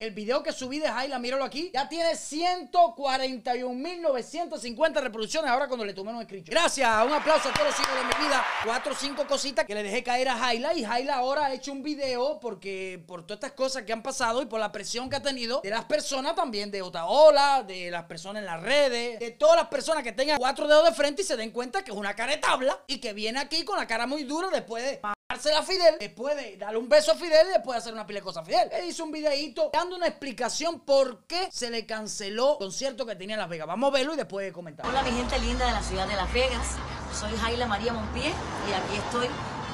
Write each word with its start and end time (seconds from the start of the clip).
El 0.00 0.12
video 0.12 0.44
que 0.44 0.52
subí 0.52 0.78
de 0.78 0.88
Jaila, 0.88 1.18
míralo 1.18 1.42
aquí, 1.42 1.72
ya 1.74 1.88
tiene 1.88 2.12
141.950 2.12 5.00
reproducciones 5.00 5.50
ahora 5.50 5.66
cuando 5.66 5.84
le 5.84 5.92
tomé 5.92 6.12
un 6.12 6.22
screenshot. 6.22 6.54
Gracias, 6.54 6.88
un 7.04 7.12
aplauso 7.12 7.48
a 7.48 7.52
todos 7.52 7.66
los 7.66 7.80
hijos 7.80 7.96
de 7.96 8.04
mi 8.04 8.12
vida. 8.24 8.46
Cuatro 8.64 8.92
o 8.92 8.94
cinco 8.94 9.26
cositas 9.26 9.64
que 9.64 9.74
le 9.74 9.82
dejé 9.82 10.04
caer 10.04 10.28
a 10.28 10.36
Jaila 10.36 10.72
y 10.74 10.84
Jaila 10.84 11.16
ahora 11.16 11.46
ha 11.46 11.52
hecho 11.52 11.72
un 11.72 11.82
video 11.82 12.38
porque 12.38 13.02
por 13.08 13.22
todas 13.22 13.38
estas 13.38 13.54
cosas 13.54 13.82
que 13.82 13.92
han 13.92 14.04
pasado 14.04 14.40
y 14.40 14.46
por 14.46 14.60
la 14.60 14.70
presión 14.70 15.10
que 15.10 15.16
ha 15.16 15.22
tenido 15.22 15.62
de 15.64 15.70
las 15.70 15.86
personas 15.86 16.36
también, 16.36 16.70
de 16.70 16.80
Otaola, 16.80 17.64
de 17.64 17.90
las 17.90 18.04
personas 18.04 18.42
en 18.42 18.46
las 18.46 18.62
redes, 18.62 19.18
de 19.18 19.32
todas 19.32 19.56
las 19.56 19.66
personas 19.66 20.04
que 20.04 20.12
tengan 20.12 20.38
cuatro 20.38 20.68
dedos 20.68 20.84
de 20.84 20.92
frente 20.92 21.22
y 21.22 21.24
se 21.24 21.36
den 21.36 21.50
cuenta 21.50 21.82
que 21.82 21.90
es 21.90 21.96
una 21.96 22.14
cara 22.14 22.30
de 22.30 22.38
tabla 22.38 22.84
y 22.86 22.98
que 22.98 23.12
viene 23.14 23.40
aquí 23.40 23.64
con 23.64 23.76
la 23.76 23.88
cara 23.88 24.06
muy 24.06 24.22
dura 24.22 24.48
después 24.50 24.84
de 24.84 25.00
dársela 25.30 25.58
a 25.58 25.62
Fidel, 25.62 25.96
después 26.00 26.34
de 26.36 26.56
darle 26.56 26.78
un 26.78 26.88
beso 26.88 27.12
a 27.12 27.14
Fidel 27.14 27.48
y 27.48 27.52
después 27.52 27.74
de 27.74 27.78
hacer 27.80 27.92
una 27.92 28.06
pila 28.06 28.22
de 28.22 28.40
a 28.40 28.42
Fidel. 28.42 28.70
Él 28.72 28.88
hizo 28.88 29.04
un 29.04 29.12
videíto 29.12 29.68
dando 29.74 29.96
una 29.96 30.06
explicación 30.06 30.80
por 30.80 31.26
qué 31.26 31.50
se 31.52 31.68
le 31.68 31.84
canceló 31.84 32.52
el 32.52 32.58
concierto 32.58 33.04
que 33.04 33.14
tenía 33.14 33.34
en 33.34 33.40
Las 33.40 33.50
Vegas. 33.50 33.66
Vamos 33.66 33.90
a 33.90 33.92
verlo 33.92 34.14
y 34.14 34.16
después 34.16 34.50
comentar. 34.54 34.86
Hola 34.86 35.02
mi 35.02 35.10
gente 35.10 35.38
linda 35.38 35.66
de 35.66 35.72
la 35.72 35.82
ciudad 35.82 36.08
de 36.08 36.16
Las 36.16 36.32
Vegas, 36.32 36.76
soy 37.12 37.36
Jaila 37.36 37.66
María 37.66 37.92
Monpié 37.92 38.28
y 38.28 38.72
aquí 38.72 38.96
estoy 38.96 39.26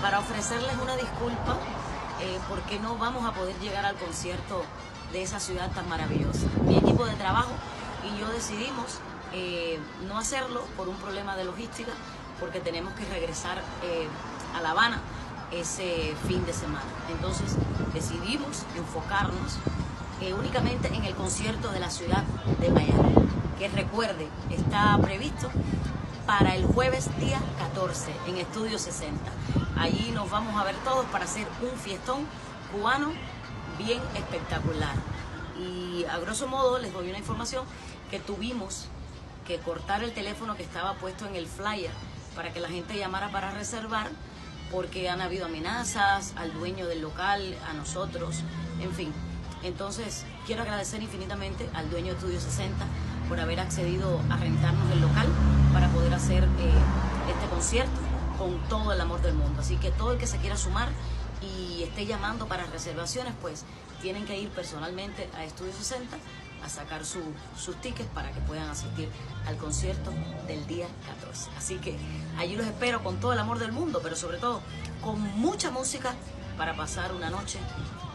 para 0.03 0.19
ofrecerles 0.19 0.75
una 0.83 0.97
disculpa 0.97 1.57
eh, 2.21 2.41
porque 2.49 2.81
no 2.81 2.99
vamos 2.99 3.25
a 3.25 3.33
poder 3.33 3.55
llegar 3.61 3.87
al 3.87 3.95
concierto 3.95 4.65
de 5.13 5.23
esa 5.23 5.39
ciudad 5.39 5.71
tan 5.71 5.89
maravillosa. 5.89 6.49
Mi 6.65 6.79
equipo 6.79 7.07
de 7.07 7.15
trabajo 7.15 7.53
y 8.03 8.19
yo 8.19 8.29
decidimos 8.31 8.99
eh, 9.33 9.79
no 10.09 10.19
hacerlo 10.19 10.65
por 10.77 10.89
un 10.89 10.97
problema 10.97 11.37
de 11.37 11.45
logística 11.45 11.93
porque 12.41 12.59
tenemos 12.59 12.93
que 12.95 13.05
regresar 13.05 13.59
eh, 13.85 14.09
a 14.53 14.61
La 14.61 14.73
Habana 14.73 15.01
ese 15.55 16.15
fin 16.27 16.45
de 16.47 16.53
semana. 16.53 16.85
Entonces 17.11 17.57
decidimos 17.93 18.65
enfocarnos 18.77 19.59
eh, 20.21 20.35
únicamente 20.35 20.89
en 20.89 21.05
el 21.05 21.15
concierto 21.15 21.71
de 21.71 21.81
la 21.81 21.91
ciudad 21.91 22.23
de 22.61 22.71
Miami, 22.71 23.15
que 23.59 23.69
recuerde, 23.69 24.29
está 24.51 24.99
previsto 24.99 25.51
para 26.27 26.55
el 26.55 26.65
jueves 26.67 27.09
día 27.19 27.41
14 27.59 28.11
en 28.29 28.39
Estudio 28.39 28.79
60. 28.79 29.21
Allí 29.77 30.11
nos 30.13 30.31
vamos 30.31 30.61
a 30.61 30.65
ver 30.65 30.77
todos 30.85 31.05
para 31.07 31.25
hacer 31.25 31.47
un 31.61 31.79
fiestón 31.79 32.27
cubano 32.73 33.13
bien 33.79 34.01
espectacular. 34.15 34.95
Y 35.59 36.05
a 36.05 36.19
grosso 36.19 36.49
modo 36.49 36.79
les 36.79 36.93
doy 36.93 37.09
una 37.09 37.19
información 37.19 37.65
que 38.11 38.19
tuvimos 38.19 38.87
que 39.47 39.59
cortar 39.59 40.03
el 40.03 40.13
teléfono 40.13 40.57
que 40.57 40.63
estaba 40.63 40.95
puesto 40.95 41.27
en 41.27 41.37
el 41.37 41.47
flyer 41.47 41.93
para 42.35 42.53
que 42.53 42.61
la 42.61 42.69
gente 42.69 42.97
llamara 42.97 43.31
para 43.31 43.51
reservar 43.51 44.11
porque 44.75 45.09
han 45.09 45.21
habido 45.21 45.47
amenazas 45.47 46.33
al 46.35 46.53
dueño 46.53 46.87
del 46.89 47.01
local, 47.01 47.57
a 47.71 47.75
nosotros, 47.75 48.41
en 48.81 48.93
fin. 48.93 49.13
Entonces, 49.63 50.25
quiero 50.47 50.63
agradecer 50.63 51.01
infinitamente 51.01 51.71
al 51.75 51.89
dueño 51.91 52.09
de 52.09 52.19
Estudio 52.19 52.41
60 52.41 52.85
por 53.29 53.39
haber 53.39 53.61
accedido 53.61 54.21
a 54.31 54.37
rentarnos 54.37 54.91
el 54.91 55.01
local 55.01 55.29
para 55.73 55.89
poder 55.91 56.13
hacer 56.13 56.43
eh, 56.43 56.49
este 57.31 57.49
concierto 57.51 57.93
con 58.37 58.59
todo 58.69 58.93
el 58.93 59.01
amor 59.01 59.23
del 59.23 59.35
mundo. 59.35 59.61
Así 59.61 59.77
que 59.77 59.93
todo 59.93 60.13
el 60.13 60.19
que 60.19 60.27
se 60.27 60.39
quiera 60.39 60.57
sumar 60.57 60.89
y 61.41 61.85
esté 61.85 62.05
llamando 62.05 62.49
para 62.49 62.67
reservaciones, 62.67 63.33
pues 63.41 63.65
tienen 64.03 64.27
que 64.27 64.37
ir 64.41 64.49
personalmente 64.49 65.31
a 65.37 65.45
Estudio 65.45 65.73
60 65.73 66.17
a 66.65 66.69
sacar 66.69 67.03
sus 67.05 67.77
tickets 67.83 68.09
para 68.15 68.33
que 68.33 68.41
puedan 68.41 68.69
asistir 68.69 69.09
al 69.47 69.57
concierto 69.59 70.11
del 70.47 70.67
día 70.67 70.87
14. 71.07 71.51
Así 71.59 71.77
que 71.77 71.97
allí 72.39 72.57
los 72.57 72.67
espero 72.67 73.03
con 73.03 73.21
todo 73.21 73.35
el 73.35 73.39
amor 73.39 73.59
del 73.59 73.73
mundo, 73.73 74.01
pero 74.03 74.17
sobre 74.17 74.39
todo 74.39 74.61
con 75.03 75.21
mucha 75.39 75.71
música 75.71 76.15
para 76.57 76.77
pasar 76.77 77.13
una 77.13 77.31
noche 77.31 77.59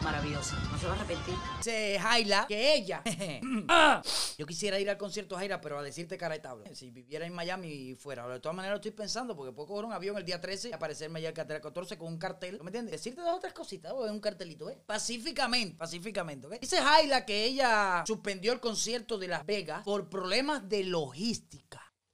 maravillosa. 0.02 0.56
No 0.72 0.78
se 0.78 0.86
va 0.86 0.92
a 0.92 0.96
arrepentir. 0.96 1.34
Dice 1.58 1.98
Jaila 2.00 2.46
que 2.48 2.74
ella. 2.74 3.02
Yo 4.38 4.46
quisiera 4.46 4.78
ir 4.78 4.88
al 4.88 4.96
concierto 4.96 5.36
Jaira, 5.36 5.60
pero 5.60 5.78
a 5.78 5.82
decirte 5.82 6.16
cara 6.16 6.34
de 6.34 6.40
tabla. 6.40 6.74
Si 6.74 6.90
viviera 6.90 7.26
en 7.26 7.34
Miami 7.34 7.68
y 7.68 7.94
fuera. 7.94 8.26
De 8.28 8.40
todas 8.40 8.56
maneras 8.56 8.74
lo 8.74 8.76
estoy 8.76 8.92
pensando 8.92 9.36
porque 9.36 9.52
puedo 9.52 9.68
coger 9.68 9.84
un 9.84 9.92
avión 9.92 10.16
el 10.16 10.24
día 10.24 10.40
13 10.40 10.70
y 10.70 10.72
aparecerme 10.72 11.18
allá 11.18 11.28
el 11.28 11.34
14 11.34 11.98
con 11.98 12.08
un 12.08 12.18
cartel. 12.18 12.58
¿Me 12.62 12.68
entiendes? 12.68 12.92
Decirte 12.92 13.20
dos 13.20 13.36
o 13.36 13.40
tres 13.40 13.52
cositas 13.52 13.92
o 13.92 14.04
un 14.04 14.20
cartelito, 14.20 14.70
¿eh? 14.70 14.78
Pacíficamente, 14.86 15.76
pacíficamente, 15.76 16.46
¿ok? 16.46 16.60
Dice 16.60 16.80
Jaila 16.80 17.24
que 17.26 17.44
ella 17.44 18.04
suspendió 18.06 18.52
el 18.52 18.60
concierto 18.60 19.18
de 19.18 19.28
Las 19.28 19.44
Vegas 19.44 19.84
por 19.84 20.08
problemas 20.08 20.68
de 20.68 20.84
logística. 20.84 21.69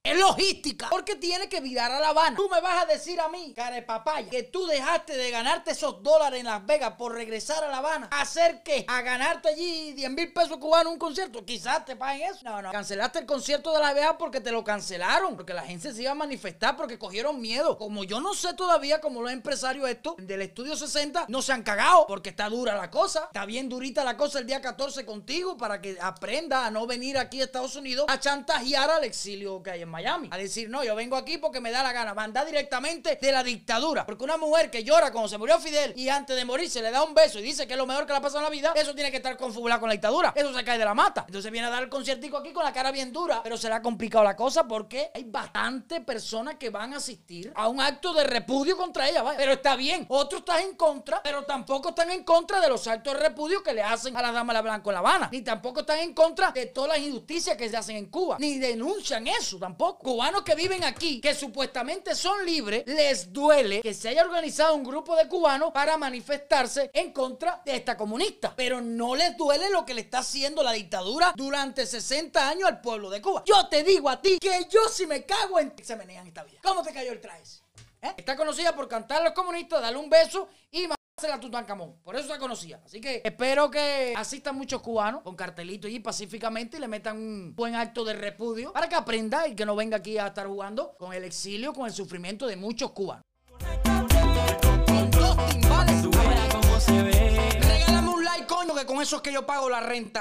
Es 0.06 0.16
logística. 0.20 0.88
Porque 0.88 1.16
tiene 1.16 1.48
que 1.48 1.60
virar 1.60 1.90
a 1.90 1.98
La 1.98 2.10
Habana. 2.10 2.36
Tú 2.36 2.48
me 2.48 2.60
vas 2.60 2.84
a 2.84 2.86
decir 2.86 3.20
a 3.20 3.28
mí, 3.28 3.52
cara 3.54 3.74
de 3.74 3.82
papaya, 3.82 4.30
que 4.30 4.44
tú 4.44 4.64
dejaste 4.66 5.16
de 5.16 5.32
ganarte 5.32 5.72
esos 5.72 6.00
dólares 6.00 6.38
en 6.38 6.46
Las 6.46 6.64
Vegas 6.64 6.92
por 6.96 7.12
regresar 7.12 7.64
a 7.64 7.68
La 7.68 7.78
Habana. 7.78 8.08
¿Hacer 8.12 8.62
qué? 8.62 8.84
¿A 8.86 9.02
ganarte 9.02 9.48
allí 9.48 9.94
10 9.94 10.10
mil 10.12 10.32
pesos 10.32 10.58
cubanos 10.58 10.92
un 10.92 10.98
concierto? 10.98 11.44
Quizás 11.44 11.84
te 11.84 11.96
paguen 11.96 12.30
eso. 12.30 12.44
No, 12.44 12.62
no. 12.62 12.70
Cancelaste 12.70 13.18
el 13.18 13.26
concierto 13.26 13.72
de 13.72 13.80
Las 13.80 13.94
Vegas 13.94 14.14
porque 14.16 14.40
te 14.40 14.52
lo 14.52 14.62
cancelaron. 14.62 15.34
Porque 15.34 15.54
la 15.54 15.62
gente 15.62 15.92
se 15.92 16.02
iba 16.02 16.12
a 16.12 16.14
manifestar 16.14 16.76
porque 16.76 16.98
cogieron 16.98 17.40
miedo. 17.40 17.76
Como 17.76 18.04
yo 18.04 18.20
no 18.20 18.32
sé 18.34 18.54
todavía 18.54 19.00
cómo 19.00 19.22
los 19.22 19.32
empresarios 19.32 19.88
estos 19.88 20.14
del 20.18 20.42
Estudio 20.42 20.76
60 20.76 21.26
no 21.26 21.42
se 21.42 21.52
han 21.52 21.64
cagado 21.64 22.06
porque 22.06 22.30
está 22.30 22.48
dura 22.48 22.76
la 22.76 22.92
cosa. 22.92 23.24
Está 23.24 23.44
bien 23.44 23.68
durita 23.68 24.04
la 24.04 24.16
cosa 24.16 24.38
el 24.38 24.46
día 24.46 24.60
14 24.60 25.04
contigo 25.04 25.56
para 25.56 25.80
que 25.80 25.98
aprenda 26.00 26.64
a 26.64 26.70
no 26.70 26.86
venir 26.86 27.18
aquí 27.18 27.40
a 27.40 27.44
Estados 27.44 27.74
Unidos 27.74 28.06
a 28.08 28.20
chantajear 28.20 28.90
al 28.90 29.02
exilio 29.02 29.62
que 29.62 29.72
hay 29.72 29.82
en 29.82 29.95
Miami. 29.96 30.28
A 30.30 30.36
decir, 30.36 30.68
no, 30.68 30.84
yo 30.84 30.94
vengo 30.94 31.16
aquí 31.16 31.38
porque 31.38 31.58
me 31.58 31.70
da 31.70 31.82
la 31.82 31.92
gana. 31.92 32.12
Mandar 32.12 32.44
directamente 32.44 33.18
de 33.20 33.32
la 33.32 33.42
dictadura. 33.42 34.04
Porque 34.04 34.24
una 34.24 34.36
mujer 34.36 34.70
que 34.70 34.84
llora 34.84 35.10
cuando 35.10 35.28
se 35.28 35.38
murió 35.38 35.58
Fidel 35.58 35.94
y 35.96 36.10
antes 36.10 36.36
de 36.36 36.44
morir 36.44 36.68
se 36.68 36.82
le 36.82 36.90
da 36.90 37.02
un 37.02 37.14
beso 37.14 37.38
y 37.38 37.42
dice 37.42 37.66
que 37.66 37.72
es 37.72 37.78
lo 37.78 37.86
mejor 37.86 38.04
que 38.04 38.12
le 38.12 38.18
ha 38.18 38.20
pasado 38.20 38.40
en 38.40 38.44
la 38.44 38.50
vida, 38.50 38.72
eso 38.76 38.94
tiene 38.94 39.10
que 39.10 39.16
estar 39.16 39.36
confabulado 39.38 39.80
con 39.80 39.88
la 39.88 39.94
dictadura. 39.94 40.34
Eso 40.36 40.52
se 40.52 40.64
cae 40.64 40.78
de 40.78 40.84
la 40.84 40.92
mata. 40.92 41.24
Entonces 41.26 41.50
viene 41.50 41.68
a 41.68 41.70
dar 41.70 41.82
el 41.82 41.88
conciertico 41.88 42.36
aquí 42.36 42.52
con 42.52 42.62
la 42.62 42.72
cara 42.74 42.92
bien 42.92 43.10
dura. 43.10 43.40
Pero 43.42 43.56
se 43.56 43.68
le 43.68 43.74
ha 43.74 43.80
complicado 43.80 44.22
la 44.22 44.36
cosa 44.36 44.68
porque 44.68 45.10
hay 45.14 45.24
bastante 45.24 46.02
personas 46.02 46.56
que 46.56 46.68
van 46.68 46.92
a 46.92 46.98
asistir 46.98 47.50
a 47.54 47.68
un 47.68 47.80
acto 47.80 48.12
de 48.12 48.24
repudio 48.24 48.76
contra 48.76 49.08
ella. 49.08 49.24
Pero 49.36 49.52
está 49.52 49.76
bien. 49.76 50.04
Otros 50.10 50.40
están 50.40 50.60
en 50.60 50.76
contra, 50.76 51.22
pero 51.22 51.44
tampoco 51.44 51.88
están 51.88 52.10
en 52.10 52.22
contra 52.22 52.60
de 52.60 52.68
los 52.68 52.86
actos 52.86 53.14
de 53.14 53.20
repudio 53.20 53.62
que 53.62 53.72
le 53.72 53.82
hacen 53.82 54.14
a 54.14 54.20
la 54.20 54.30
dama 54.30 54.52
la 54.52 54.60
blanco 54.60 54.90
en 54.90 54.94
La 54.94 55.00
Habana. 55.00 55.28
Ni 55.32 55.40
tampoco 55.40 55.80
están 55.80 56.00
en 56.00 56.12
contra 56.12 56.50
de 56.50 56.66
todas 56.66 56.90
las 56.90 56.98
injusticias 56.98 57.56
que 57.56 57.70
se 57.70 57.76
hacen 57.78 57.96
en 57.96 58.10
Cuba. 58.10 58.36
Ni 58.38 58.58
denuncian 58.58 59.26
eso 59.26 59.58
tampoco. 59.58 59.85
Cubanos 59.94 60.42
que 60.42 60.54
viven 60.54 60.84
aquí, 60.84 61.20
que 61.20 61.34
supuestamente 61.34 62.14
son 62.14 62.44
libres, 62.44 62.84
les 62.86 63.32
duele 63.32 63.80
que 63.80 63.94
se 63.94 64.08
haya 64.08 64.24
organizado 64.24 64.74
un 64.74 64.84
grupo 64.84 65.16
de 65.16 65.28
cubanos 65.28 65.72
para 65.72 65.96
manifestarse 65.96 66.90
en 66.92 67.12
contra 67.12 67.62
de 67.64 67.76
esta 67.76 67.96
comunista. 67.96 68.54
Pero 68.56 68.80
no 68.80 69.14
les 69.14 69.36
duele 69.36 69.70
lo 69.70 69.84
que 69.84 69.94
le 69.94 70.02
está 70.02 70.18
haciendo 70.18 70.62
la 70.62 70.72
dictadura 70.72 71.32
durante 71.36 71.86
60 71.86 72.48
años 72.48 72.68
al 72.68 72.80
pueblo 72.80 73.10
de 73.10 73.22
Cuba. 73.22 73.42
Yo 73.46 73.68
te 73.68 73.82
digo 73.82 74.08
a 74.08 74.20
ti 74.20 74.38
que 74.38 74.66
yo 74.70 74.88
si 74.88 75.06
me 75.06 75.24
cago 75.24 75.58
en... 75.60 75.72
Se 75.82 75.96
menean 75.96 76.26
esta 76.26 76.42
vida. 76.42 76.58
¿Cómo 76.62 76.82
te 76.82 76.92
cayó 76.92 77.12
el 77.12 77.20
traje? 77.20 77.42
¿Eh? 78.02 78.14
Está 78.16 78.36
conocida 78.36 78.74
por 78.74 78.88
cantar 78.88 79.20
a 79.20 79.24
los 79.24 79.32
comunistas, 79.32 79.80
darle 79.80 79.98
un 79.98 80.10
beso 80.10 80.48
y 80.70 80.86
a 81.24 81.40
Tutankamón. 81.40 81.94
Por 82.04 82.14
eso 82.14 82.30
se 82.30 82.38
conocía. 82.38 82.78
Así 82.84 83.00
que 83.00 83.22
espero 83.24 83.70
que 83.70 84.12
asistan 84.14 84.54
muchos 84.54 84.82
cubanos 84.82 85.22
con 85.22 85.34
cartelitos 85.34 85.90
y 85.90 85.98
pacíficamente 85.98 86.76
y 86.76 86.80
le 86.80 86.88
metan 86.88 87.16
un 87.16 87.54
buen 87.56 87.74
acto 87.74 88.04
de 88.04 88.12
repudio 88.12 88.70
para 88.74 88.86
que 88.86 88.96
aprenda 88.96 89.48
y 89.48 89.54
que 89.54 89.64
no 89.64 89.74
venga 89.74 89.96
aquí 89.96 90.18
a 90.18 90.26
estar 90.26 90.46
jugando 90.46 90.94
con 90.98 91.14
el 91.14 91.24
exilio, 91.24 91.72
con 91.72 91.86
el 91.86 91.92
sufrimiento 91.94 92.46
de 92.46 92.56
muchos 92.56 92.90
cubanos. 92.90 93.24
Con 94.86 95.10
dos 95.10 95.36
timbales. 95.48 96.04
Regálame 97.60 98.08
un 98.10 98.22
like, 98.22 98.46
coño, 98.46 98.74
que 98.74 98.84
con 98.84 99.00
eso 99.00 99.16
es 99.16 99.22
que 99.22 99.32
yo 99.32 99.46
pago 99.46 99.70
la 99.70 99.80
renta. 99.80 100.12